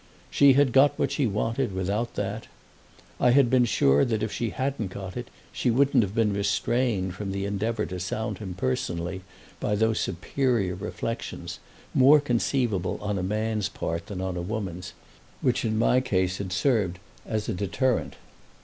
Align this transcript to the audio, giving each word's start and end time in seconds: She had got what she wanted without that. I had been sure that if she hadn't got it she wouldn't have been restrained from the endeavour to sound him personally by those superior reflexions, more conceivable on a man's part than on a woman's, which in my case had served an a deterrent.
She 0.31 0.53
had 0.53 0.71
got 0.71 0.97
what 0.97 1.11
she 1.11 1.27
wanted 1.27 1.73
without 1.73 2.15
that. 2.15 2.47
I 3.19 3.29
had 3.29 3.51
been 3.51 3.65
sure 3.65 4.03
that 4.03 4.23
if 4.23 4.31
she 4.31 4.49
hadn't 4.49 4.87
got 4.89 5.15
it 5.15 5.27
she 5.51 5.69
wouldn't 5.69 6.01
have 6.01 6.15
been 6.15 6.33
restrained 6.33 7.13
from 7.13 7.31
the 7.31 7.45
endeavour 7.45 7.85
to 7.85 7.99
sound 7.99 8.39
him 8.39 8.55
personally 8.55 9.21
by 9.59 9.75
those 9.75 9.99
superior 9.99 10.73
reflexions, 10.73 11.59
more 11.93 12.19
conceivable 12.19 12.97
on 12.99 13.19
a 13.19 13.21
man's 13.21 13.69
part 13.69 14.07
than 14.07 14.21
on 14.21 14.35
a 14.37 14.41
woman's, 14.41 14.93
which 15.41 15.63
in 15.63 15.77
my 15.77 15.99
case 16.01 16.39
had 16.39 16.51
served 16.51 16.97
an 17.27 17.35
a 17.35 17.53
deterrent. 17.53 18.15